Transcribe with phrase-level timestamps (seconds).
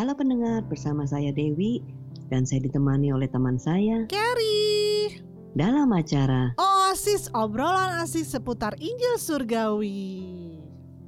[0.00, 1.84] Halo pendengar, bersama saya Dewi
[2.32, 5.20] dan saya ditemani oleh teman saya Carrie
[5.52, 10.24] dalam acara Oasis obrolan asis seputar Injil Surgawi.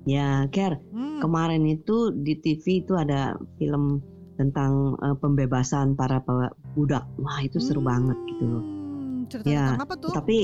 [0.04, 4.04] Ya, Ker, Hmm, kemarin itu di TV itu ada film
[4.36, 6.20] tentang eh, pembebasan para
[6.76, 7.08] budak.
[7.16, 8.64] Wah, itu seru hmm, banget gitu loh.
[9.32, 10.12] Cerita Ya, tentang apa tuh?
[10.12, 10.38] Tapi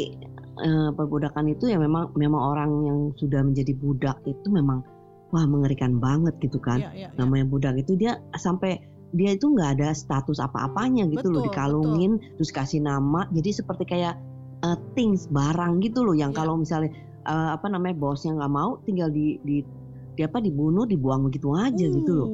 [0.65, 4.81] eh, perbudakan itu ya memang memang orang yang sudah menjadi budak itu memang
[5.29, 6.81] wah mengerikan banget gitu kan.
[6.81, 7.17] Iya, iya, iya.
[7.17, 8.81] Namanya budak itu dia sampai
[9.11, 13.89] dia itu nggak ada status apa-apanya gitu loh Betul, dikalungin terus kasih nama jadi seperti
[13.89, 14.21] kayak
[14.61, 16.39] eh, things barang gitu loh yang Iya.
[16.39, 16.93] kalau misalnya
[17.25, 19.65] eh, apa namanya bosnya nggak mau tinggal di di
[20.13, 22.29] di apa dibunuh dibuang begitu aja gitu loh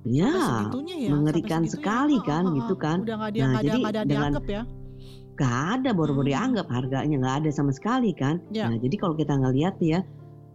[0.00, 0.32] Uh, ya
[0.96, 3.76] ya, mengerikan sekali Ah, kan ah, ah, gitu kan Udah nggak ada, Nah, ada, jadi
[3.76, 4.62] nggak ada dengan- dianggap ya.
[5.36, 6.32] Gak ada baru-baru Hmm.
[6.32, 8.40] dianggap harganya nggak ada sama sekali kan.
[8.48, 8.68] Ya.
[8.68, 10.04] Nah jadi kalau kita ngelihat ya,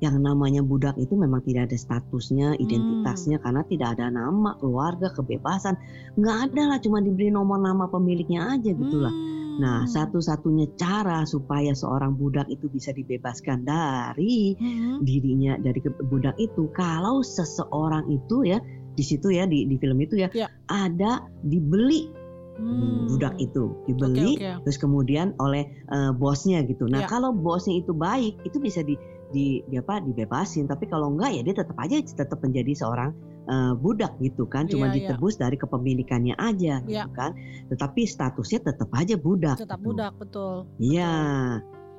[0.03, 2.61] yang namanya budak itu memang tidak ada statusnya, Hmm.
[2.61, 5.79] identitasnya karena tidak ada nama, keluarga, kebebasan,
[6.19, 9.11] nggak ada lah, cuma diberi nomor nama pemiliknya aja gitulah.
[9.11, 9.55] Hmm.
[9.55, 14.99] Nah satu-satunya cara supaya seorang budak itu bisa dibebaskan dari Hmm.
[14.99, 15.79] dirinya dari
[16.11, 18.59] budak itu, kalau seseorang itu ya
[18.95, 20.47] di situ ya di, di film itu ya, Ya.
[20.71, 22.11] ada dibeli
[22.55, 23.11] Hmm.
[23.11, 24.63] budak itu dibeli oke.
[24.63, 26.87] terus kemudian oleh eh, bosnya gitu.
[26.87, 27.07] Nah Ya.
[27.11, 28.95] kalau bosnya itu baik itu bisa di,
[29.29, 30.63] di, di apa dibebasin.
[30.63, 33.11] Tapi kalau enggak ya dia tetap aja tetap menjadi seorang
[33.45, 34.71] eh, budak gitu kan.
[34.71, 34.97] Cuma Iya, iya.
[35.11, 37.11] ditebus dari kepemilikannya aja gitu Ya.
[37.11, 37.35] kan.
[37.67, 39.59] Tetapi statusnya tetap aja budak.
[39.59, 39.87] Tetap gitu.
[39.91, 40.63] budak betul.
[40.79, 41.11] Iya,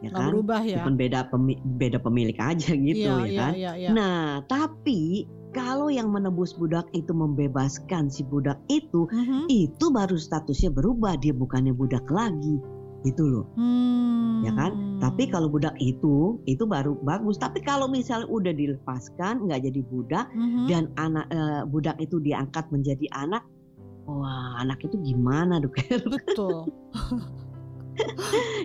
[0.04, 0.28] ya Nggak kan.
[0.32, 0.76] berubah ya.
[0.82, 3.52] Cuma beda pemi- beda pemilik aja gitu iya, ya iya, kan.
[3.56, 3.88] iya, iya.
[3.92, 5.24] Nah tapi
[5.56, 9.48] kalau yang menebus budak itu membebaskan si budak itu, Mhm.
[9.48, 11.16] itu baru statusnya berubah.
[11.16, 12.60] Dia bukannya budak lagi,
[13.02, 13.46] gitu loh.
[13.56, 14.44] Hmm.
[14.44, 15.00] ya kan?
[15.00, 17.40] Tapi kalau budak itu itu baru bagus.
[17.40, 20.68] Tapi kalau misalnya udah dilepaskan nggak jadi budak Mhm.
[20.68, 23.40] dan anak eh, budak itu diangkat menjadi anak,
[24.04, 25.72] wah anak itu gimana dok?
[26.04, 26.68] betul.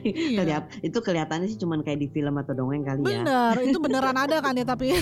[0.01, 0.41] Iya.
[0.43, 4.17] Kelihat, itu kelihatannya sih cuman kayak di film atau dongeng kali ya, Bener, itu beneran
[4.17, 4.97] ada kan ya tapi.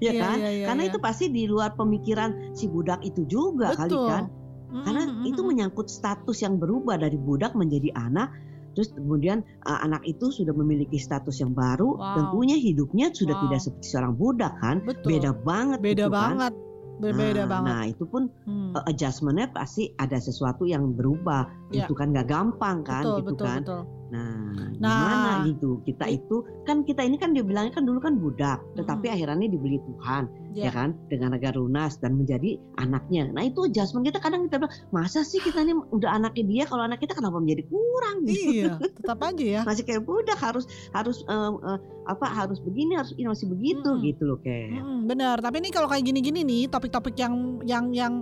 [0.00, 0.36] ya Iya, kan?
[0.40, 0.90] iya, iya, Karena iya.
[0.90, 4.08] itu pasti di luar pemikiran si budak itu juga kali Betul.
[4.08, 4.24] kan?
[4.72, 5.48] Karena Mhm, itu mhm.
[5.52, 8.32] menyangkut status yang berubah dari budak menjadi anak.
[8.72, 12.16] Terus kemudian uh, anak itu sudah memiliki status yang baru, Wow.
[12.16, 13.42] tentunya hidupnya sudah Wow.
[13.44, 15.08] tidak seperti seorang budak kan, Betul.
[15.12, 16.52] beda banget beda gitu kan.
[17.02, 17.72] Berbeda nah, banget.
[17.74, 18.70] Nah itu pun Hmm.
[18.78, 21.50] uh, adjustmentnya pasti ada sesuatu yang berubah.
[21.74, 21.84] Ya.
[21.84, 23.60] Itu kan nggak gampang kan, betul, gitu betul, kan.
[23.66, 23.82] betul.
[24.12, 25.80] Nah, Nah, gimana gitu?
[25.88, 29.14] Kita itu kan kita ini kan dibilangnya kan dulu kan budak, tetapi Mm-mm.
[29.16, 30.68] akhirnya dibeli Tuhan, ya.
[30.68, 30.70] Ya.
[30.74, 33.30] kan, dengan harga lunas dan menjadi anaknya.
[33.32, 36.84] Nah itu adjustment kita kadang kita bilang masa sih kita ini udah anaknya dia, kalau
[36.84, 38.16] anak kita kenapa menjadi kurang?
[38.28, 38.40] gitu?
[38.52, 39.60] Iya, tetap aja ya.
[39.64, 41.78] Masih kayak budak harus harus eh, eh,
[42.10, 44.04] apa harus begini harus ini masih begitu Mm-mm.
[44.04, 44.82] gitu loh kayak.
[44.82, 45.36] Mm, bener.
[45.40, 48.12] Tapi ini kalau kayak gini-gini nih, topik-topik yang yang yang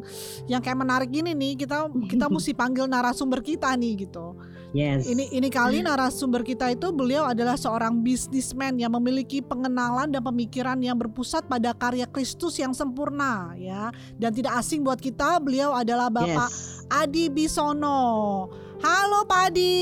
[0.46, 4.36] yang kayak menarik gini nih, kita kita mesti panggil narasumber kita nih gitu.
[4.70, 5.10] Yes.
[5.10, 10.78] Ini ini kali narasumber kita itu beliau adalah seorang bisnismen yang memiliki pengenalan dan pemikiran
[10.78, 13.90] yang berpusat pada karya Kristus yang sempurna ya.
[14.14, 16.86] Dan tidak asing buat kita, beliau adalah Bapak Yes.
[16.86, 18.46] Adi Bisono.
[18.78, 19.78] Halo Pak Adi.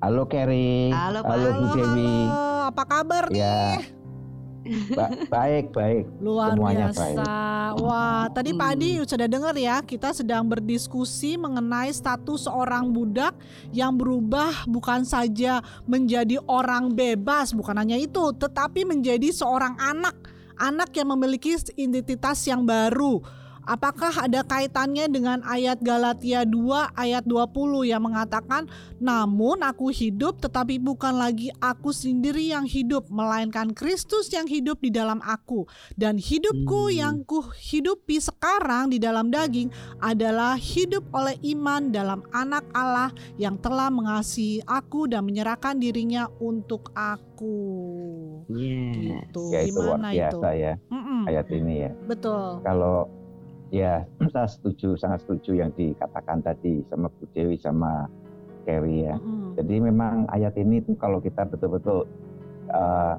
[0.00, 0.88] Halo Kerry.
[0.88, 1.28] Halo, Pak.
[1.36, 2.14] Halo Bu Halo, Dewi.
[2.24, 2.72] halo.
[2.72, 3.99] Apa kabar nih?
[4.94, 6.04] Ba- baik, baik.
[6.22, 7.22] Luar Semuanya biasa.
[7.78, 13.34] Wah, tadi Pak Adi sudah dengar ya, kita sedang berdiskusi mengenai status seorang budak
[13.74, 20.14] yang berubah bukan saja menjadi orang bebas, bukan hanya itu, tetapi menjadi seorang anak.
[20.60, 23.39] Anak yang memiliki identitas yang baru.
[23.62, 27.52] Apakah ada kaitannya dengan ayat Galatia 2 ayat 20
[27.84, 28.66] yang mengatakan
[28.96, 34.88] namun aku hidup tetapi bukan lagi aku sendiri yang hidup melainkan Kristus yang hidup di
[34.88, 36.96] dalam aku dan hidupku Hmm.
[36.96, 43.56] yang ku hidupi sekarang di dalam daging adalah hidup oleh iman dalam anak Allah yang
[43.56, 47.58] telah mengasihi aku dan menyerahkan dirinya untuk aku.
[48.48, 48.96] Yes.
[48.96, 49.42] Gitu.
[49.50, 50.62] Ya itu luar Gimana biasa itu?
[50.62, 51.90] ya Mm-mm, ayat ini ya.
[52.04, 52.60] betul.
[52.60, 52.96] Kalau
[53.70, 58.10] ya saya setuju, sangat setuju yang dikatakan tadi sama Bu Dewi sama
[58.66, 59.16] Kerry ya.
[59.16, 59.56] Mm-mm.
[59.56, 62.04] Jadi memang ayat ini tuh kalau kita betul-betul
[62.70, 63.16] uh,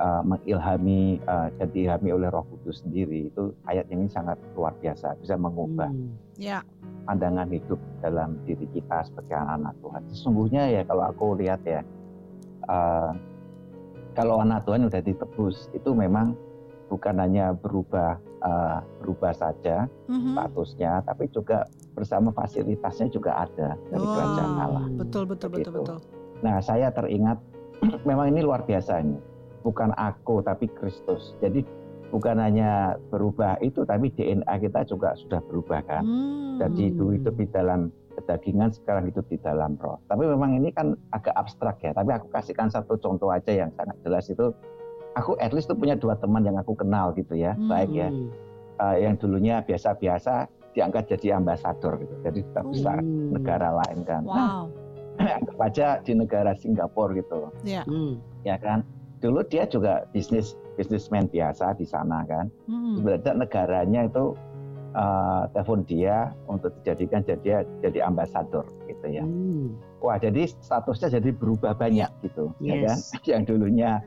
[0.00, 5.14] uh, mengilhami uh, dan diilhami oleh Roh Kudus sendiri itu ayat ini sangat luar biasa
[5.20, 6.16] bisa mengubah Hmm.
[6.34, 6.66] Ya,
[7.06, 10.02] pandangan hidup dalam diri kita sebagai anak Tuhan.
[10.10, 11.86] Sesungguhnya ya kalau aku lihat ya,
[12.66, 13.14] uh,
[14.18, 16.34] kalau anak Tuhan sudah ditebus itu memang
[16.90, 20.36] bukan hanya berubah uh, berubah saja Mhm.
[20.36, 24.14] statusnya, tapi juga bersama fasilitasnya juga ada dari Wow.
[24.14, 24.84] kerajaan Allah.
[24.94, 25.80] betul betul betul Begitu.
[25.80, 25.98] betul.
[26.42, 27.38] Nah, saya teringat
[28.08, 29.16] memang ini luar biasa ini.
[29.62, 31.32] Bukan aku tapi Kristus.
[31.40, 31.64] Jadi
[32.10, 36.04] bukan hanya berubah itu, tapi DNA kita juga sudah berubah kan.
[36.04, 36.60] Hmm.
[36.60, 39.98] Jadi dulu hidup di dalam kedagingan, sekarang hidup di dalam roh.
[40.04, 41.90] Tapi memang ini kan agak abstrak ya.
[41.90, 44.52] Tapi aku kasihkan satu contoh aja yang sangat jelas itu.
[45.14, 47.70] Aku at least tuh punya dua teman yang aku kenal gitu ya, Hmm.
[47.70, 48.08] baik ya.
[48.74, 52.14] Uh, yang dulunya biasa-biasa diangkat jadi ambasador gitu.
[52.26, 53.30] Jadi tetap bisa Hmm.
[53.30, 54.22] negara lain kan.
[54.26, 54.74] Nah, Wow.
[55.38, 57.86] anggap aja di negara Singapura gitu, Ya.
[57.86, 58.18] Hmm.
[58.42, 58.82] ya kan.
[59.22, 62.50] Dulu dia juga bisnis bisnismen biasa di sana kan.
[62.66, 62.98] Hmm.
[62.98, 64.34] Sebenarnya negaranya itu
[64.94, 69.22] uh, telepon dia untuk dijadikan jadi jadi ambasador gitu ya.
[69.22, 69.78] Hmm.
[70.02, 72.98] Wah, jadi statusnya jadi berubah banyak gitu, ya kan?
[72.98, 73.14] Yes.
[73.30, 74.02] Yang dulunya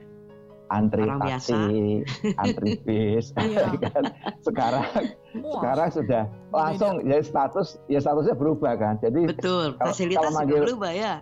[0.68, 2.04] antri Orang taksi,
[2.42, 3.72] antri bis, Iya.
[3.86, 4.04] kan?
[4.42, 4.86] Sekarang
[5.32, 8.96] sekarang sudah langsung ya status ya statusnya berubah kan.
[8.98, 11.14] Jadi Betul, Kalau- fasilitas kalau manggil- berubah ya.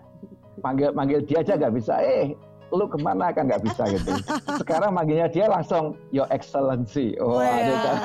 [0.58, 1.94] manggil manggil dia aja nggak bisa.
[2.00, 2.34] Eh,
[2.72, 4.12] lu ke mana kan nggak bisa gitu.
[4.60, 7.14] Sekarang manggilnya dia langsung Your Excellency.
[7.18, 7.46] Oh, Wah.
[7.46, 8.00] ada kan.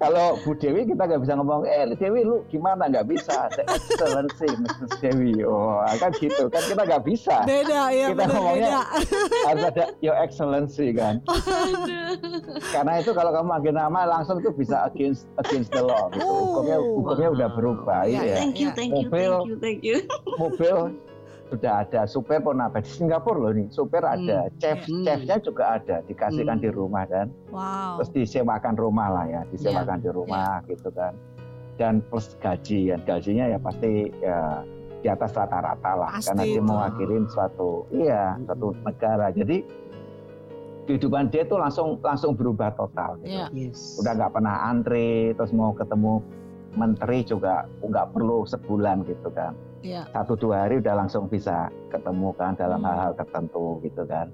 [0.00, 4.48] Kalau Bu Dewi kita nggak bisa ngomong, eh Dewi lu gimana nggak bisa, The excellency
[4.48, 4.92] Mrs.
[4.96, 9.44] Dewi, oh kan gitu kan kita nggak bisa, Beda ya, Kita benar ngomongnya- beda.
[9.44, 11.20] harus ada your excellency kan,
[12.70, 16.24] karena itu kalau kamu manggil nama langsung itu bisa against against the law, gitu.
[16.24, 17.04] hukumnya Oh.
[17.04, 18.36] hukumnya udah berubah, Iya, iya.
[18.40, 18.76] Thank you, Iya.
[18.80, 19.32] thank you, Mobil.
[19.36, 19.96] thank you, thank you.
[20.40, 20.76] mobil
[21.50, 25.02] sudah ada supir pun apa di Singapura loh nih supir ada chef Hmm.
[25.02, 26.64] chefnya juga ada dikasihkan Hmm.
[26.64, 27.98] di rumah kan Wow.
[27.98, 31.12] terus disewakan rumah lah ya disewakan Iya, di rumah gitu kan
[31.74, 34.62] dan plus gaji kan gajinya ya pasti ya
[35.00, 38.46] di atas rata-rata lah Pasti karena dia mewakili suatu iya Hmm.
[38.46, 39.56] suatu negara jadi
[40.82, 43.30] kehidupan dia tuh langsung langsung berubah total gitu.
[43.32, 43.46] Iya.
[43.52, 43.94] Yes.
[43.96, 46.22] udah nggak pernah antri terus mau ketemu
[46.70, 50.02] menteri juga nggak perlu sebulan gitu kan Iya.
[50.10, 52.88] satu dua hari udah langsung bisa ketemu kan dalam Hmm.
[52.88, 54.28] hal-hal tertentu gitu kan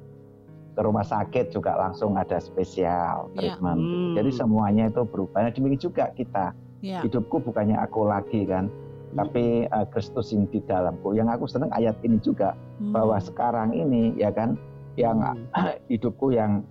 [0.73, 3.55] ke rumah sakit juga langsung ada spesial Iya.
[3.55, 3.95] treatment gitu.
[3.97, 4.15] Hmm.
[4.15, 6.47] jadi semuanya itu berubah nah, demikian juga kita
[6.81, 7.01] Iya.
[7.03, 8.67] hidupku bukannya aku lagi kan
[9.13, 12.93] tapi uh, Kristus yang di dalamku yang aku senang ayat ini juga Hmm.
[12.93, 14.59] bahwa sekarang ini ya kan
[14.95, 15.47] yang Hmm.
[15.89, 16.67] hidupku yang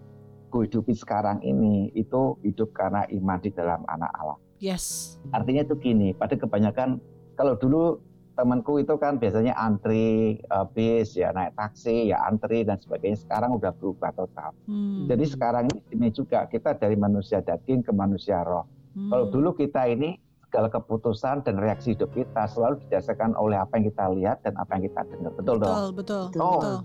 [0.47, 5.15] ku hidupi sekarang ini itu hidup karena iman di dalam anak Allah Yes.
[5.29, 7.03] Artinya itu gini, pada kebanyakan
[7.35, 7.99] kalau dulu
[8.35, 13.55] temanku itu kan biasanya antri eh, bis ya naik taksi ya antri dan sebagainya sekarang
[13.55, 14.51] udah berubah total.
[14.67, 15.07] Hmm.
[15.07, 18.67] Jadi sekarang ini ini juga kita dari manusia daging ke manusia roh.
[18.93, 19.09] Hmm.
[19.09, 23.85] Kalau dulu kita ini segala keputusan dan reaksi hidup kita selalu didasarkan oleh apa yang
[23.91, 25.31] kita lihat dan apa yang kita dengar.
[25.33, 25.75] Betul dong?
[25.75, 26.43] betul, betul, Betul.
[26.43, 26.59] Oh.
[26.59, 26.77] betul.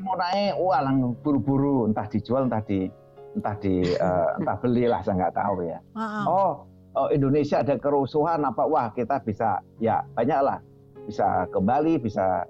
[0.00, 2.88] Mau naik, wah langsung buru-buru entah dijual entah di
[3.36, 5.78] entah di eh, entah belilah saya nggak tahu ya.
[6.24, 6.64] Oh,
[6.96, 10.58] oh, Indonesia ada kerusuhan apa wah kita bisa ya banyak lah
[11.06, 12.42] bisa ke Bali bisa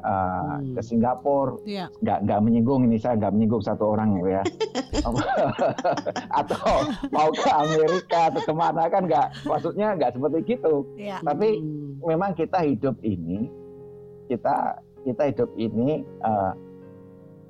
[0.00, 0.74] uh, Hmm.
[0.74, 1.86] ke Singapura Iya.
[2.00, 4.42] nggak nggak menyinggung ini saya nggak menyinggung satu orang ya
[6.40, 6.66] atau
[7.10, 11.18] mau ke Amerika atau ke mana kan nggak maksudnya nggak seperti gitu Iya.
[11.22, 11.98] tapi Hmm.
[12.04, 13.48] memang kita hidup ini
[14.28, 16.52] kita kita hidup ini eh,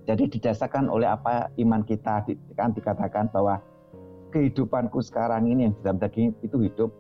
[0.07, 3.61] jadi didasarkan oleh apa iman kita kan dikatakan bahwa
[4.31, 6.91] kehidupanku sekarang ini yang dalam daging itu hidup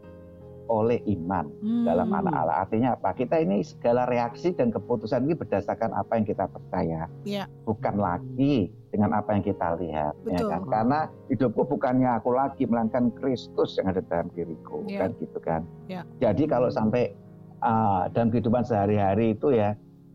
[0.68, 1.84] oleh iman Hmm.
[1.84, 6.24] dalam anak Allah artinya apa kita ini segala reaksi dan keputusan ini berdasarkan apa yang
[6.24, 7.44] kita percaya Iya.
[7.64, 13.08] bukan lagi dengan apa yang kita lihat ya kan karena hidupku bukannya aku lagi melainkan
[13.12, 14.98] Kristus yang ada dalam diriku Iya.
[15.00, 16.02] kan gitu kan Iya.
[16.20, 17.16] jadi kalau sampai
[17.60, 19.72] uh, dalam kehidupan sehari-hari itu ya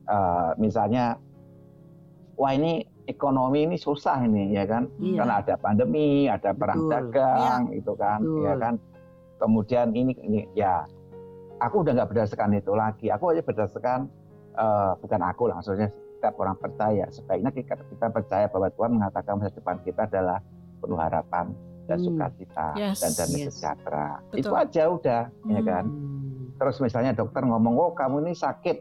[0.08, 1.18] uh, misalnya
[2.36, 5.18] wah ini ekonomi ini susah ini ya kan Iya.
[5.18, 6.92] karena ada pandemi ada perang Betul.
[6.94, 8.46] dagang itu kan Betul.
[8.46, 8.74] ya kan
[9.44, 10.88] kemudian ini ini ya
[11.60, 14.08] aku udah nggak berdasarkan itu lagi aku aja berdasarkan
[14.56, 19.36] uh, bukan aku lah maksudnya setiap orang percaya sebaiknya kita, kita percaya bahwa Tuhan mengatakan
[19.36, 20.40] masa depan kita adalah
[20.80, 21.52] penuh harapan
[21.84, 22.06] dan Hmm.
[22.08, 23.04] sukacita Yes.
[23.04, 23.60] dan damai Yes.
[23.60, 24.40] sejahtera Betul.
[24.40, 25.68] itu aja udah ya Hmm.
[25.68, 26.48] kan Hmm.
[26.56, 28.78] terus misalnya dokter ngomong oh kamu ini sakit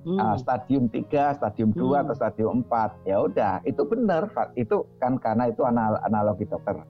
[0.00, 0.16] Hmm.
[0.16, 2.02] uh, stadium 3, stadium 2 Hmm.
[2.08, 6.80] atau stadium 4 ya udah itu benar itu kan karena itu anal- analogi dokter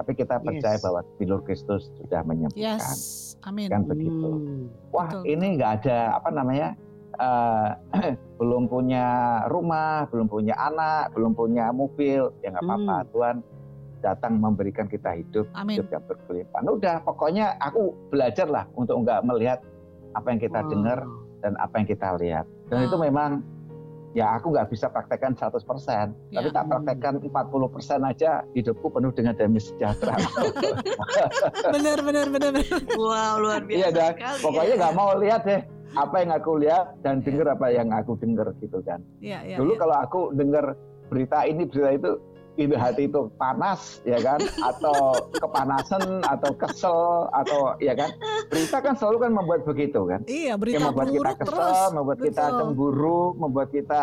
[0.00, 0.82] tapi kita percaya Yes.
[0.82, 3.36] bahwa bilur Kristus sudah menyembuhkan Yes.
[3.44, 3.68] Amin.
[3.68, 4.64] kan begitu Hmm.
[4.88, 6.68] wah Betul, ini nggak ada apa namanya
[7.12, 7.68] eh,
[8.40, 9.06] belum punya
[9.46, 13.08] rumah belum punya anak belum punya mobil ya nggak apa-apa Hmm.
[13.12, 13.36] Tuhan
[14.00, 15.76] datang memberikan kita hidup Amin.
[15.76, 19.60] hidup yang berkelimpahan udah pokoknya aku belajar lah untuk nggak melihat
[20.16, 20.70] apa yang kita Wow.
[20.72, 20.98] dengar
[21.40, 23.04] dan apa yang kita lihat dan itu Wow.
[23.04, 23.30] memang
[24.10, 26.50] ya aku nggak bisa praktekkan 100% tapi Ya.
[26.50, 27.30] tak praktekkan 40%
[28.02, 30.18] aja hidupku penuh dengan damai sejahtera
[31.74, 32.80] Benar, benar, benar, benar.
[32.96, 34.10] Wow, luar biasa Iya, dah.
[34.12, 34.38] sekali.
[34.42, 34.80] pokoknya ya.
[34.80, 38.78] nggak mau lihat deh apa yang aku lihat dan dengar apa yang aku dengar gitu
[38.80, 39.56] kan Iya, iya.
[39.58, 39.80] dulu iya.
[39.80, 40.64] kalau aku dengar
[41.06, 42.10] berita ini berita itu
[42.56, 48.10] itu hati itu panas ya kan atau kepanasan atau kesel atau ya kan
[48.48, 51.94] berita kan selalu kan membuat begitu kan Iya, yang berita membuat kita kesel terus.
[51.94, 52.58] membuat kita Betul.
[52.58, 54.02] cemburu membuat kita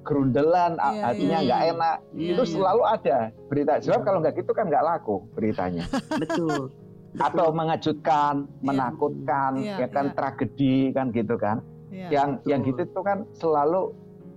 [0.00, 1.46] gerundelan Iya, hatinya iya.
[1.46, 2.50] nggak enak Iya, itu iya.
[2.50, 5.84] selalu ada berita sebab kalau nggak gitu kan nggak laku beritanya
[6.22, 6.72] Betul.
[7.16, 10.14] atau mengejutkan menakutkan Iya, ya kan iya.
[10.14, 12.08] tragedi kan gitu kan Iya.
[12.08, 12.82] yang yang betul.
[12.82, 13.92] gitu itu kan selalu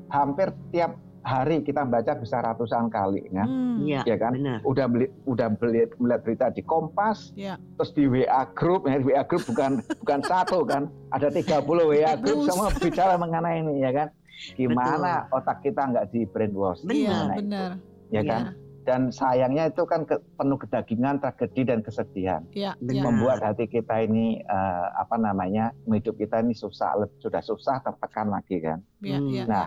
[0.10, 4.60] hampir tiap hari kita baca bisa ratusan kali kan Hmm, Iya, ya kan benar.
[4.62, 7.56] udah beli udah beli melihat berita di Kompas Iya.
[7.74, 12.44] terus di WA group ya WA group bukan bukan satu kan ada 30 WA group
[12.44, 14.08] semua bicara mengenai ini ya kan
[14.52, 17.26] gimana otak kita nggak di brainwash Iya, Benar.
[17.30, 17.70] itu, benar.
[18.10, 18.24] ya Iya.
[18.26, 18.42] kan
[18.84, 23.00] dan sayangnya itu kan ke- penuh kedagingan tragedi dan kesedihan Iya, iya.
[23.02, 28.60] membuat hati kita ini eh, apa namanya hidup kita ini susah sudah susah tertekan lagi
[28.60, 29.30] kan Iya, Hmm.
[29.30, 29.44] iya.
[29.46, 29.66] Nah,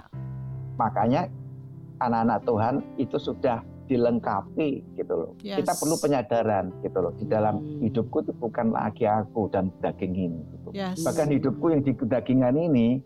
[0.77, 1.33] makanya
[1.99, 5.33] anak-anak Tuhan itu sudah dilengkapi gitu loh.
[5.41, 5.63] Yes.
[5.63, 7.13] Kita perlu penyadaran gitu loh.
[7.15, 7.81] Di dalam Hmm.
[7.81, 10.41] hidupku itu bukan lagi aku dan daging ini.
[10.53, 10.69] Gitu.
[10.73, 11.01] Yes.
[11.01, 12.99] Bahkan hidupku yang di dagingan ini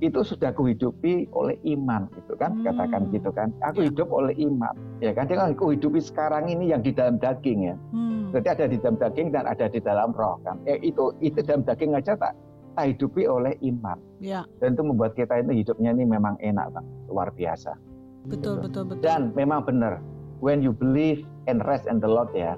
[0.00, 2.64] itu sudah kuhidupi oleh iman gitu kan Hmm.
[2.64, 3.92] katakan gitu kan aku Ya.
[3.92, 7.68] hidup oleh iman ya kan dia kan aku hidupi sekarang ini yang di dalam daging
[7.68, 8.32] ya Hmm.
[8.32, 11.68] berarti ada di dalam daging dan ada di dalam roh kan eh, itu itu dalam
[11.68, 12.32] daging aja tak
[12.72, 16.86] tak hidupi oleh iman Iya, dan itu membuat kita ini hidupnya ini memang enak bang
[17.04, 17.76] luar biasa
[18.26, 18.64] betul, Gitu.
[18.68, 19.02] betul, betul.
[19.02, 20.00] dan memang benar
[20.40, 22.56] when you believe and rest in the Lord ya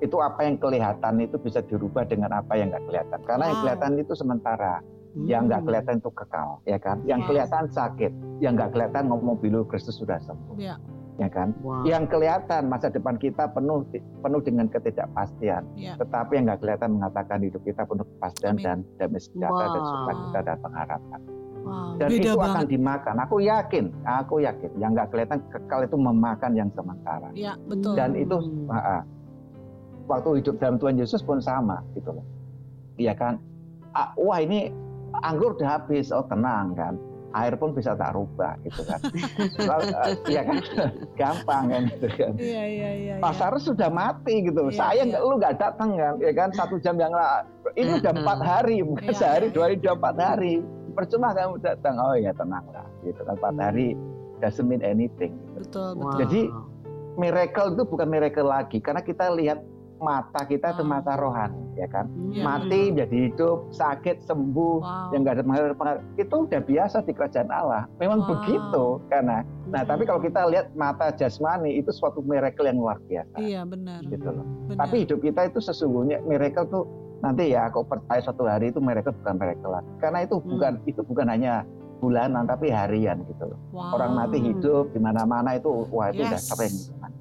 [0.00, 3.62] itu apa yang kelihatan itu bisa dirubah dengan apa yang nggak kelihatan karena yang Wow.
[3.62, 4.74] kelihatan itu sementara
[5.14, 5.24] Hmm.
[5.24, 7.28] yang nggak kelihatan itu kekal ya kan yang Yes.
[7.30, 10.76] kelihatan sakit yang nggak kelihatan ngomong bilu Kristus sudah sembuh Iya.
[11.14, 11.86] ya kan Wow.
[11.86, 13.86] yang kelihatan masa depan kita penuh
[14.20, 15.94] penuh dengan ketidakpastian Iya.
[15.96, 18.64] tetapi yang nggak kelihatan mengatakan hidup kita penuh kepastian Amin.
[18.66, 19.88] dan damai sejahtera dan Wow.
[19.88, 21.20] sukacita dan pengharapan
[21.64, 22.52] Wow, dan beda itu banget.
[22.52, 23.14] akan dimakan.
[23.24, 24.70] Aku yakin aku yakin.
[24.76, 27.28] Yang nggak kelihatan kekal itu memakan yang sementara.
[27.32, 27.92] Iya, betul.
[27.96, 28.68] dan itu Hmm.
[28.70, 29.02] ah.
[30.04, 32.24] waktu hidup dalam Tuhan Yesus pun sama gitu loh.
[32.94, 33.40] Iya kan?
[33.90, 34.68] Ah, wah ini
[35.16, 36.12] anggur udah habis.
[36.12, 36.94] Oh tenang kan?
[37.34, 39.00] Air pun bisa tak rubah gitu kan?
[39.70, 40.56] Lalu, ah, iya kan?
[41.18, 42.32] Gampang kan gitu kan?
[42.36, 42.90] Iya, iya, iya.
[43.10, 43.14] iya.
[43.18, 45.08] pasar sudah mati gitu Iya, saya iya.
[45.10, 46.14] nggak lu nggak datang kan?
[46.20, 46.48] Ya kan?
[46.52, 49.94] Satu jam yang lalu ini udah empat hari bukan Iya, sehari iya, dua hari udah
[49.96, 50.54] empat hari
[50.94, 53.98] percuma kamu datang oh ya tenang lah gitu kan empat hari
[54.38, 55.58] doesn't mean anything gitu.
[55.60, 56.06] Betul, betul.
[56.06, 56.18] Wow.
[56.18, 56.40] Jadi,
[57.14, 59.62] miracle itu bukan miracle lagi karena kita lihat
[59.96, 60.90] mata kita itu Wow.
[60.90, 62.42] mata rohani ya kan Iya.
[62.42, 65.10] mati jadi hidup sakit sembuh Wow.
[65.10, 68.30] yang nggak ada pengaruh pengaruh itu udah biasa di kerajaan Allah memang Wow.
[68.34, 69.88] begitu karena nah Hmm.
[69.88, 74.02] tapi kalau kita lihat mata jasmani itu suatu miracle yang luar biasa Iya, benar.
[74.02, 74.78] gitu loh benar.
[74.82, 76.84] tapi hidup kita itu sesungguhnya miracle tuh
[77.24, 80.48] nanti ya aku percaya suatu hari itu miracle bukan miracle lagi karena itu Hmm.
[80.50, 81.54] bukan itu bukan hanya
[81.96, 83.96] bulanan tapi harian gitu loh wow.
[83.96, 86.46] orang mati hidup di mana-mana itu wah itu udah Yes.
[86.46, 86.74] sering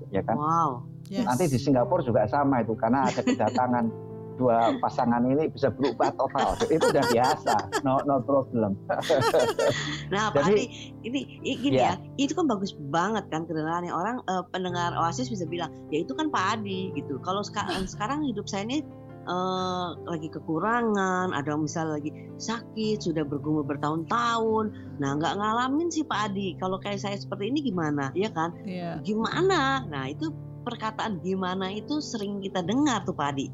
[0.09, 0.69] ya kan Wow.
[1.05, 1.23] Yes.
[1.23, 3.85] Nanti di Singapura juga sama itu karena ada kedatangan
[4.33, 6.57] dua pasangan ini bisa berubah total.
[6.65, 8.73] Itu udah biasa, no no problem.
[10.09, 10.65] Nah, Pak Jadi- Adi,
[11.03, 11.93] ini i- gini Ya.
[11.93, 16.13] ya, itu kan bagus banget kan kedengarannya orang eh, pendengar Oasis bisa bilang, ya itu
[16.13, 17.17] kan Pak Adi gitu.
[17.19, 18.81] Kalau sekarang sekarang hidup saya ini
[19.23, 24.97] eh, lagi kekurangan, ada misal lagi sakit, sudah bergumul bertahun-tahun.
[24.99, 26.55] Nah, nggak ngalamin sih Pak Adi.
[26.59, 28.11] Kalau kayak saya seperti ini gimana?
[28.13, 28.51] Iya kan?
[28.67, 28.99] Iya.
[29.01, 29.87] Gimana?
[29.87, 30.31] Nah, itu
[30.63, 33.47] perkataan gimana itu sering kita dengar tuh Pak Adi.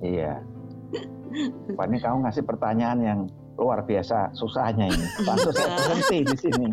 [0.00, 0.40] Iya.
[1.76, 3.20] Pak ini kamu ngasih pertanyaan yang
[3.56, 5.06] luar biasa susahnya ini.
[5.24, 6.68] Langsung saya berhenti di sini.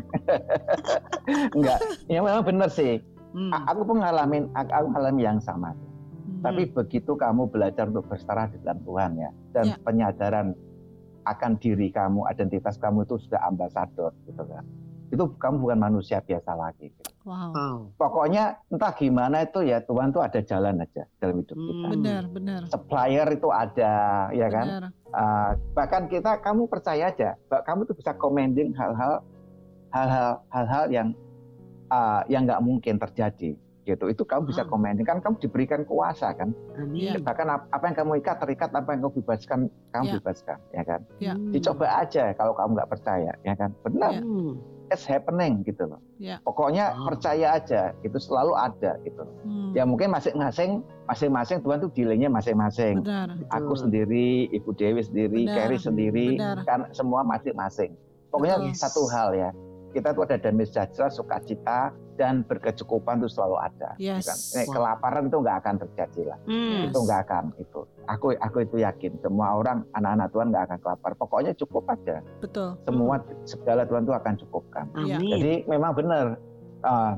[1.56, 1.80] Enggak,
[2.12, 3.00] ya memang benar sih.
[3.34, 3.50] Hmm.
[3.66, 5.74] Aku pun ngalamin, aku aku ngalamin yang sama.
[6.44, 6.52] Hmm.
[6.52, 9.76] Tapi begitu kamu belajar untuk berserah di dalam Tuhan ya, dan Ya.
[9.80, 10.52] penyadaran
[11.24, 14.68] akan diri kamu, identitas kamu itu sudah ambasador gitu kan.
[15.08, 16.92] Itu kamu bukan manusia biasa lagi.
[16.92, 17.12] gitu.
[17.24, 17.88] wow.
[17.96, 21.72] Pokoknya entah gimana itu ya Tuhan tuh ada jalan aja dalam hidup kita.
[21.80, 21.92] Hmm.
[21.96, 22.62] Benar, benar.
[22.68, 23.94] Supplier itu ada,
[24.36, 24.68] ya kan.
[24.68, 24.84] Benar.
[25.16, 29.24] Uh, bahkan kita, kamu percaya aja, bahwa kamu tuh bisa commending hal-hal,
[29.96, 31.08] hal-hal, hal-hal yang
[31.88, 33.56] uh, yang nggak mungkin terjadi.
[33.84, 34.68] Gitu, itu kamu bisa Ah.
[34.68, 36.56] commending kan kamu diberikan kuasa kan.
[36.80, 37.20] Amin.
[37.20, 39.60] Bahkan ap- apa yang kamu ikat terikat, apa yang kamu bebaskan
[39.92, 40.13] kamu Ya.
[40.18, 41.00] bebaskan, ya kan.
[41.20, 41.34] Ya.
[41.36, 43.75] Dicoba aja kalau kamu nggak percaya, ya kan.
[43.84, 44.24] Benar, Ya.
[44.86, 45.98] It's happening gitu loh.
[46.16, 46.38] Ya.
[46.44, 47.08] Pokoknya Ah.
[47.08, 49.25] percaya aja, itu selalu ada gitu.
[49.42, 49.74] Hmm.
[49.74, 53.02] Ya mungkin masing-masing, masing-masing Tuhan tuh dealingnya masing-masing.
[53.02, 53.42] Benar.
[53.50, 55.56] Aku sendiri, Ibu Dewi sendiri, Benar.
[55.58, 56.58] Carrie sendiri, Benar.
[56.63, 57.96] kan semua masing-masing.
[58.30, 58.75] Pokoknya Betul.
[58.75, 59.50] satu hal ya,
[59.94, 63.94] kita tuh ada damai sejahtera, sukacita, dan berkecukupan itu selalu ada.
[63.96, 64.26] Yes.
[64.26, 64.38] Kan?
[64.58, 64.74] Eh, Wow.
[64.74, 66.40] Kelaparan itu nggak akan terjadi lah.
[66.46, 66.90] Yes.
[66.90, 67.82] Itu nggak akan itu.
[68.06, 71.12] Aku aku itu yakin semua orang anak-anak Tuhan nggak akan kelapar.
[71.16, 72.18] Pokoknya cukup aja.
[72.42, 72.70] Betul.
[72.84, 73.30] Semua Hmm.
[73.46, 74.86] segala Tuhan tuh akan cukupkan.
[75.00, 75.16] Iya.
[75.22, 75.32] Amin.
[75.38, 76.26] Jadi memang benar.
[76.84, 77.14] uh,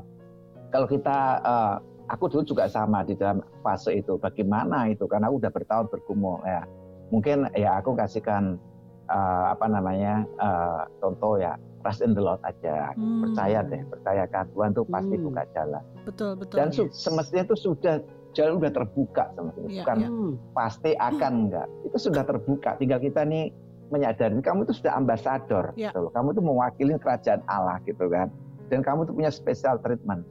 [0.70, 5.41] kalau kita uh, aku dulu juga sama di dalam fase itu bagaimana itu karena aku
[5.41, 6.62] udah bertahun bergumul ya
[7.10, 8.62] mungkin ya aku kasihkan
[9.08, 12.98] uh, apa namanya uh, contoh ya trust in the Lord aja.
[12.98, 13.30] Hmm.
[13.30, 15.25] percaya deh percayakan Tuhan tuh pasti hmm.
[15.30, 15.84] buka jalan.
[16.01, 16.58] Betul betul.
[16.58, 16.98] Dan yes.
[16.98, 17.96] semestinya itu sudah
[18.34, 19.70] jalan udah terbuka semestinya.
[19.70, 20.12] Yeah, bukan yeah.
[20.58, 21.68] pasti akan enggak.
[21.86, 22.70] Itu sudah terbuka.
[22.82, 23.54] Tinggal kita nih
[23.94, 25.94] menyadari kamu itu sudah ambasador yeah.
[25.94, 26.12] gitu loh.
[26.18, 28.34] kamu itu mewakili kerajaan Allah gitu kan.
[28.74, 30.25] Dan kamu itu punya special treatment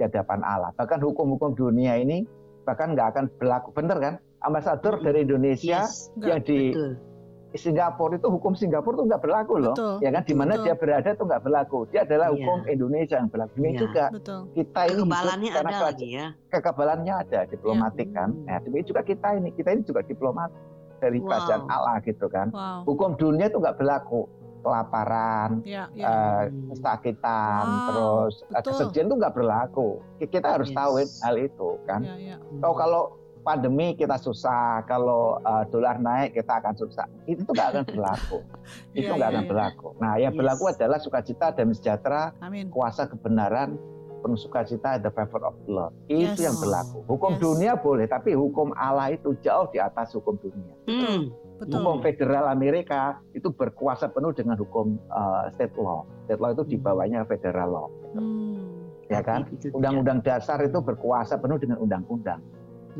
[0.00, 0.72] di hadapan Allah.
[0.80, 2.24] Bahkan hukum-hukum dunia ini
[2.64, 3.76] bahkan nggak akan berlaku.
[3.76, 4.14] Bener kan?
[4.40, 7.13] Ambasador dari Indonesia yes, yang di betul
[7.54, 10.22] Singapura itu hukum Singapura itu nggak berlaku loh, betul, ya kan?
[10.26, 11.78] Di mana dia berada itu nggak berlaku.
[11.94, 12.34] Dia adalah iya.
[12.34, 13.52] hukum Indonesia yang berlaku.
[13.62, 14.40] Ini iya, juga betul.
[14.58, 16.26] kita ini kekebalannya ada lagi ya.
[16.50, 18.16] Kekebalannya ada, diplomatik ya.
[18.18, 18.28] kan.
[18.42, 20.50] Nah, demikian juga kita ini, kita ini juga diplomat
[20.98, 21.26] dari wow.
[21.30, 22.46] kerajaan Allah gitu kan.
[22.50, 22.80] Wow.
[22.90, 24.26] Hukum dunia itu nggak berlaku
[24.64, 26.08] kelaparan, ya, ya.
[26.08, 26.42] Uh,
[26.72, 28.64] kesakitan, wow, terus betul.
[28.72, 29.88] kesedihan itu nggak berlaku.
[30.24, 30.76] Kita harus yes.
[30.80, 32.00] tahu hal itu kan.
[32.00, 32.36] Ya, ya.
[32.64, 33.02] So, kalau
[33.44, 37.04] pandemi kita susah, kalau uh, dolar naik kita akan susah.
[37.28, 38.38] Itu nggak akan berlaku.
[38.98, 39.88] itu iya, nggak yeah, akan yeah, berlaku.
[40.00, 40.38] Nah, yang yes.
[40.40, 42.72] berlaku adalah sukacita dan sejahtera, Amin.
[42.72, 43.76] kuasa kebenaran,
[44.24, 45.92] penuh sukacita the favor of the Lord.
[46.08, 46.48] Itu yes.
[46.48, 46.98] yang berlaku.
[47.04, 47.40] Hukum yes.
[47.44, 50.74] dunia boleh, tapi hukum Allah itu jauh di atas hukum dunia.
[50.88, 51.28] Hmm.
[51.60, 51.84] Betul.
[51.84, 56.08] Hukum federal Amerika itu berkuasa penuh dengan hukum uh, state law.
[56.26, 57.88] State law itu di bawahnya federal law.
[58.16, 58.88] Hmm.
[59.12, 59.44] Ya kan?
[59.76, 62.40] Undang-undang dasar itu berkuasa penuh dengan undang-undang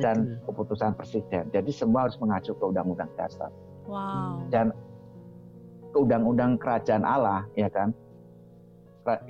[0.01, 1.51] dan keputusan presiden.
[1.55, 3.51] Jadi semua harus mengacu ke undang-undang dasar.
[3.87, 4.49] Wow.
[4.51, 4.75] Dan
[5.95, 7.95] ke undang-undang kerajaan Allah, ya kan?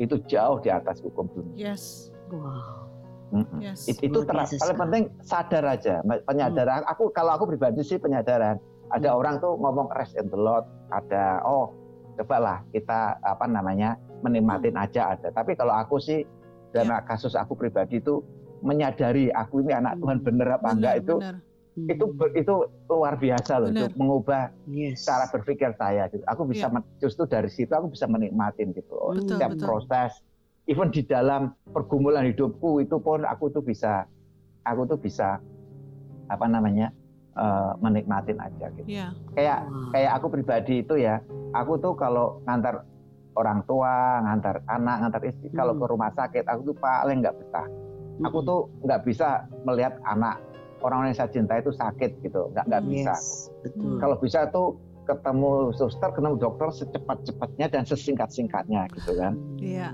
[0.01, 1.75] Itu jauh di atas hukum dunia.
[1.75, 2.15] Yes.
[2.31, 2.89] Wow.
[3.35, 3.59] Mm-hmm.
[3.61, 3.91] Yes.
[3.91, 6.87] It, itu ter- paling penting sadar aja, penyadaran.
[6.87, 6.93] Hmm.
[6.95, 8.63] Aku kalau aku pribadi sih penyadaran.
[8.95, 9.19] Ada hmm.
[9.19, 10.63] orang tuh ngomong rest in the Lord,
[10.95, 11.75] ada oh
[12.15, 14.85] cobalah kita apa namanya menikmatin hmm.
[14.87, 15.35] aja ada.
[15.35, 16.23] Tapi kalau aku sih
[16.71, 17.03] dan yeah.
[17.03, 18.23] kasus aku pribadi itu
[18.61, 20.27] menyadari aku ini anak Tuhan hmm.
[20.27, 21.37] bener apa bener, enggak itu bener.
[21.91, 22.05] itu
[22.39, 22.55] itu
[22.87, 23.91] luar biasa loh bener.
[23.91, 25.03] itu mengubah yes.
[25.03, 26.23] cara berpikir saya gitu.
[26.31, 26.83] Aku bisa yeah.
[27.03, 28.95] justru dari situ aku bisa menikmatin gitu.
[28.95, 29.67] Oh, betul, setiap betul.
[29.67, 30.13] proses
[30.71, 34.07] even di dalam pergumulan hidupku itu pun aku tuh bisa
[34.65, 35.43] aku tuh bisa
[36.33, 36.89] apa namanya
[37.37, 38.89] uh, menikmatin aja gitu.
[38.89, 39.13] Yeah.
[39.37, 41.21] Kayak kayak aku pribadi itu ya,
[41.53, 42.87] aku tuh kalau ngantar
[43.35, 45.59] orang tua, ngantar anak, ngantar istri, hmm.
[45.59, 47.67] kalau ke rumah sakit aku tuh paling nggak betah
[48.23, 50.39] aku tuh nggak bisa melihat anak
[50.85, 52.53] orang yang saya cintai itu sakit gitu.
[52.53, 53.15] Nggak nggak bisa.
[53.65, 53.97] Betul.
[53.99, 59.35] kalau bisa tuh ketemu suster ketemu dokter secepat-cepatnya dan sesingkat-singkatnya gitu kan.
[59.59, 59.89] Iya.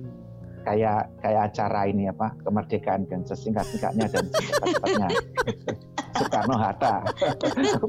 [0.61, 5.09] Kayak kayak acara ini apa kemerdekaan dan sesingkat-singkatnya dan secepat-cepatnya.
[6.21, 7.07] Soekarno Hatta.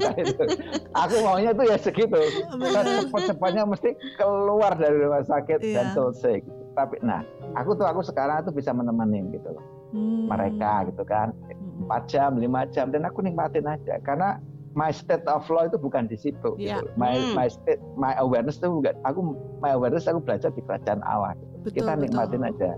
[1.04, 2.16] Aku maunya tuh ya segitu.
[2.48, 5.74] Cepat-cepatnya mesti keluar dari rumah sakit iya.
[5.82, 6.62] dan selesai gitu.
[6.72, 7.20] tapi nah
[7.52, 9.60] aku tuh aku sekarang tuh bisa menemani gitu loh
[9.92, 10.28] hmm.
[10.28, 11.86] mereka gitu kan hmm.
[11.86, 14.40] empat jam lima jam dan aku nikmatin aja karena
[14.72, 16.80] my state of flow itu bukan di situ yeah.
[16.80, 16.88] gitu.
[16.96, 17.36] my hmm.
[17.36, 21.54] my state my awareness itu bukan aku my awareness aku belajar di kerajaan Allah gitu.
[21.68, 22.52] betul, kita nikmatin betul.
[22.56, 22.70] aja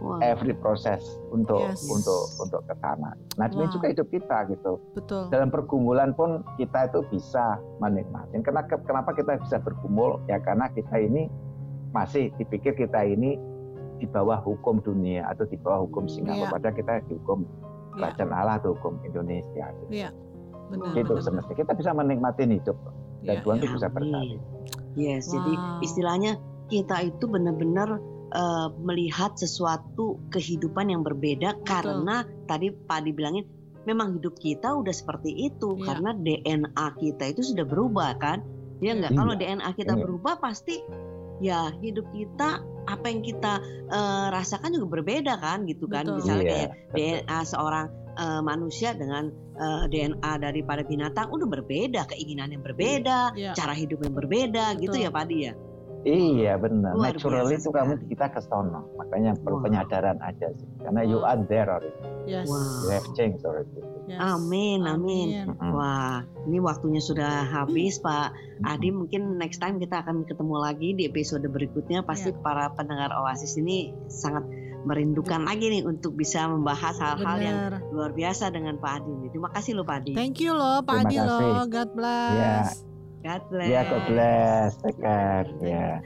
[0.00, 0.18] wow.
[0.20, 1.02] every proses
[1.32, 1.82] untuk yes.
[1.88, 3.16] untuk untuk ke sana.
[3.40, 3.68] Nah, wow.
[3.70, 4.78] juga hidup kita gitu.
[4.92, 5.28] Betul.
[5.32, 8.40] Dalam pergumulan pun kita itu bisa menikmati.
[8.44, 10.20] Kenapa kenapa kita bisa bergumul?
[10.30, 11.28] Ya karena kita ini
[11.94, 13.40] masih dipikir kita ini
[13.96, 16.48] di bawah hukum dunia atau di bawah hukum Singapura.
[16.48, 16.52] Yeah.
[16.52, 17.94] Padahal kita dihukum iya.
[17.96, 18.40] kerajaan yeah.
[18.40, 19.64] Allah atau hukum Indonesia.
[19.84, 20.06] Gitu.
[20.06, 20.12] Yeah.
[20.66, 21.24] Benar, gitu benar.
[21.24, 22.74] semestinya kita bisa menikmati hidup
[23.22, 23.74] dan yeah, Tuhan itu yeah.
[23.78, 24.36] bisa berkati.
[24.96, 25.32] Yes, wow.
[25.36, 25.52] jadi
[25.84, 26.32] istilahnya
[26.66, 28.00] kita itu benar-benar
[28.34, 31.66] uh, melihat sesuatu kehidupan yang berbeda Betul.
[31.68, 32.16] karena
[32.50, 33.46] tadi Pak dibilangin
[33.86, 35.84] memang hidup kita udah seperti itu yeah.
[35.86, 38.42] karena DNA kita itu sudah berubah kan.
[38.76, 39.18] Ya enggak, iya.
[39.18, 40.02] kalau DNA kita iya.
[40.04, 40.84] berubah pasti
[41.42, 46.16] ya hidup kita apa yang kita uh, rasakan juga berbeda kan gitu kan Betul.
[46.22, 46.54] misalnya yeah.
[46.54, 52.62] kayak DNA seorang uh, manusia dengan uh, eh, DNA daripada binatang udah berbeda keinginan yang
[52.62, 53.54] berbeda yeah.
[53.58, 54.94] cara hidup yang berbeda gitu Betul.
[54.94, 55.52] gitu ya Padi ya
[56.06, 56.94] Iya benar.
[56.94, 58.86] Natural itu kamu kita ke sono.
[58.94, 59.66] Makanya perlu wow.
[59.66, 60.68] penyadaran aja sih.
[60.78, 61.10] Karena wow.
[61.10, 61.90] you are there already.
[62.30, 62.46] Yes.
[62.46, 62.86] Wow.
[62.86, 63.82] You have changed already.
[64.06, 64.22] Yes.
[64.22, 65.50] Amin, amin.
[65.50, 65.74] amin.
[65.74, 68.94] Wah, ini waktunya sudah habis, Pak Adi.
[68.94, 72.06] Mungkin next time kita akan ketemu lagi di episode berikutnya.
[72.06, 72.38] Pasti yeah.
[72.38, 74.46] para pendengar Oasis ini sangat
[74.86, 77.58] merindukan lagi nih untuk bisa membahas hal-hal yang
[77.90, 79.34] luar biasa dengan Pak Adi.
[79.34, 80.14] Terima kasih loh Pak Adi.
[80.14, 81.66] Thank you loh Pak Adi loh.
[81.66, 82.78] God bless.
[82.78, 82.94] Yeah.
[83.26, 83.66] God bless.
[83.66, 84.68] Ya, God bless.
[84.86, 85.46] Take care.
[85.58, 85.98] Ya.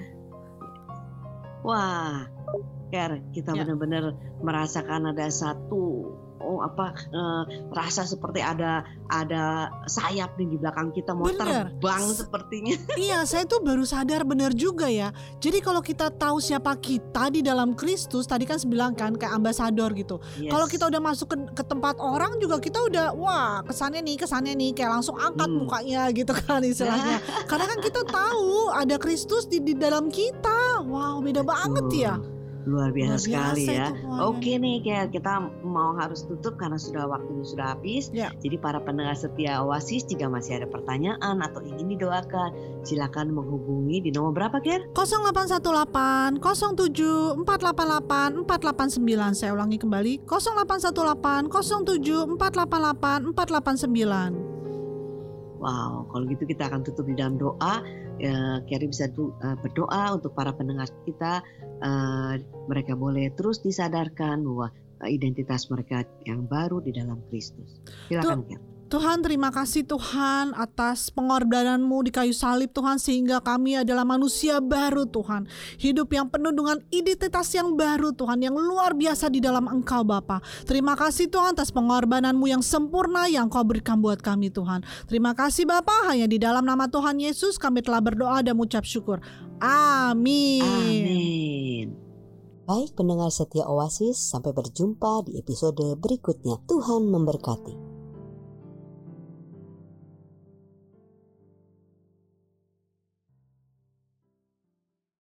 [1.61, 2.25] Wah,
[2.89, 3.69] Ker, kita ya.
[3.69, 5.83] benar-benar merasakan ada satu
[6.41, 11.71] oh, apa uh, rasa seperti ada ada sayap nih di belakang kita mau bener.
[11.71, 12.77] terbang sepertinya.
[13.01, 15.11] Iya, saya tuh baru sadar bener juga ya.
[15.41, 19.91] Jadi kalau kita tahu siapa kita di dalam Kristus, tadi kan bilang kan kayak ambasador
[19.97, 20.21] gitu.
[20.37, 20.53] Yes.
[20.53, 24.53] Kalau kita udah masuk ke, ke tempat orang juga kita udah wah kesannya nih kesannya
[24.55, 25.59] nih kayak langsung angkat hmm.
[25.65, 27.19] mukanya gitu kan istilahnya.
[27.51, 30.85] Karena kan kita tahu ada Kristus di, di dalam kita.
[30.87, 31.51] Wow, beda Betul.
[31.51, 32.15] banget ya.
[32.69, 33.89] Luar biasa, Luar biasa sekali ya.
[34.21, 38.13] Oke nih kayak kita mau harus tutup karena sudah waktunya sudah habis.
[38.13, 38.29] Ya.
[38.37, 42.53] Jadi para pendengar setia Oasis jika masih ada pertanyaan atau ingin didoakan,
[42.85, 44.93] silakan menghubungi di nomor berapa Ker?
[44.93, 49.39] 0818 07 488 489.
[49.39, 54.51] Saya ulangi kembali 0818 07 488 489.
[55.61, 57.85] Wow, kalau gitu kita akan tutup di dalam doa.
[58.21, 61.41] Ya, Kerry bisa uh, berdoa untuk para pendengar kita.
[61.81, 62.37] Uh,
[62.69, 64.69] mereka boleh terus disadarkan bahwa
[65.09, 67.81] identitas mereka yang baru di dalam Kristus.
[68.13, 68.80] Silakan, Kerry.
[68.91, 75.07] Tuhan terima kasih Tuhan atas pengorbananmu di kayu salib Tuhan sehingga kami adalah manusia baru
[75.07, 75.47] Tuhan.
[75.79, 80.43] Hidup yang penuh dengan identitas yang baru Tuhan yang luar biasa di dalam Engkau Bapa.
[80.67, 84.83] Terima kasih Tuhan atas pengorbananmu yang sempurna yang Kau berikan buat kami Tuhan.
[85.07, 89.23] Terima kasih Bapa hanya di dalam nama Tuhan Yesus kami telah berdoa dan mengucap syukur.
[89.63, 90.67] Amin.
[90.67, 91.87] Amin.
[92.67, 96.59] Baik pendengar setia Oasis, sampai berjumpa di episode berikutnya.
[96.67, 97.90] Tuhan memberkati.